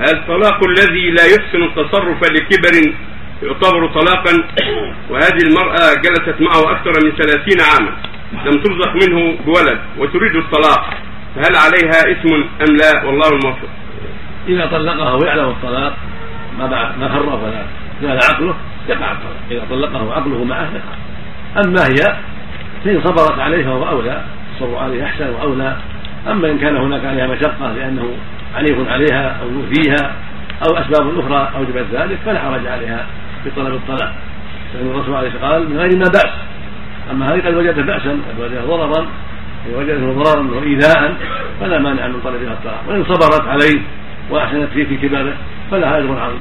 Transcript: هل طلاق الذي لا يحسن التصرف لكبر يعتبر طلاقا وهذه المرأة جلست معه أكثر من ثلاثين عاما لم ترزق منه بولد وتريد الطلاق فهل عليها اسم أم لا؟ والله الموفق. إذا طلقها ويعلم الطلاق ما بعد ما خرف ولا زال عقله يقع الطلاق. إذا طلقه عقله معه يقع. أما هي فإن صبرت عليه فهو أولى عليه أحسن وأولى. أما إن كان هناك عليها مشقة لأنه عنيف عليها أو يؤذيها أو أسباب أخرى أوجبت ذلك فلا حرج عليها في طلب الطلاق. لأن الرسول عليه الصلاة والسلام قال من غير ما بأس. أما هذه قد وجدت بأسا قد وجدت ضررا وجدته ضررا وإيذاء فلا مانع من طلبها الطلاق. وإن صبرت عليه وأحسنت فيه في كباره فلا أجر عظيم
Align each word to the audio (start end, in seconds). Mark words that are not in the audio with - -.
هل 0.00 0.26
طلاق 0.26 0.64
الذي 0.64 1.10
لا 1.10 1.24
يحسن 1.24 1.62
التصرف 1.62 2.22
لكبر 2.22 2.94
يعتبر 3.42 3.86
طلاقا 3.86 4.32
وهذه 5.10 5.42
المرأة 5.42 5.94
جلست 5.94 6.40
معه 6.40 6.72
أكثر 6.72 6.92
من 7.04 7.12
ثلاثين 7.12 7.60
عاما 7.60 7.92
لم 8.44 8.62
ترزق 8.62 8.94
منه 8.94 9.36
بولد 9.46 9.78
وتريد 9.98 10.36
الطلاق 10.36 10.90
فهل 11.36 11.56
عليها 11.56 12.12
اسم 12.12 12.34
أم 12.34 12.76
لا؟ 12.76 13.04
والله 13.04 13.28
الموفق. 13.28 13.68
إذا 14.48 14.66
طلقها 14.66 15.12
ويعلم 15.12 15.48
الطلاق 15.48 15.96
ما 16.58 16.66
بعد 16.66 16.98
ما 16.98 17.08
خرف 17.08 17.42
ولا 17.42 17.64
زال 18.02 18.18
عقله 18.30 18.54
يقع 18.88 19.12
الطلاق. 19.12 19.36
إذا 19.50 19.62
طلقه 19.70 20.12
عقله 20.12 20.44
معه 20.44 20.68
يقع. 20.74 21.64
أما 21.64 21.86
هي 21.86 22.16
فإن 22.84 23.00
صبرت 23.04 23.38
عليه 23.38 23.64
فهو 23.64 23.88
أولى 23.88 24.22
عليه 24.60 25.04
أحسن 25.04 25.30
وأولى. 25.30 25.76
أما 26.30 26.50
إن 26.50 26.58
كان 26.58 26.76
هناك 26.76 27.04
عليها 27.04 27.26
مشقة 27.26 27.72
لأنه 27.72 28.14
عنيف 28.54 28.88
عليها 28.88 29.40
أو 29.42 29.48
يؤذيها 29.50 30.12
أو 30.62 30.78
أسباب 30.78 31.18
أخرى 31.18 31.50
أوجبت 31.56 31.86
ذلك 31.92 32.18
فلا 32.26 32.40
حرج 32.40 32.66
عليها 32.66 33.06
في 33.44 33.50
طلب 33.50 33.74
الطلاق. 33.74 34.14
لأن 34.74 34.86
الرسول 34.90 35.14
عليه 35.14 35.28
الصلاة 35.28 35.50
والسلام 35.50 35.52
قال 35.52 35.70
من 35.70 35.76
غير 35.76 35.98
ما 35.98 36.04
بأس. 36.04 36.32
أما 37.10 37.34
هذه 37.34 37.40
قد 37.46 37.54
وجدت 37.54 37.78
بأسا 37.78 38.10
قد 38.10 38.40
وجدت 38.40 38.64
ضررا 38.64 39.06
وجدته 39.74 40.12
ضررا 40.12 40.50
وإيذاء 40.50 41.16
فلا 41.60 41.78
مانع 41.78 42.06
من 42.06 42.20
طلبها 42.24 42.52
الطلاق. 42.52 42.82
وإن 42.88 43.04
صبرت 43.04 43.48
عليه 43.48 43.80
وأحسنت 44.30 44.68
فيه 44.74 44.84
في 44.84 44.96
كباره 44.96 45.34
فلا 45.70 45.98
أجر 45.98 46.18
عظيم 46.18 46.28